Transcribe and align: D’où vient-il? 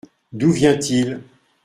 D’où 0.33 0.49
vient-il? 0.51 1.21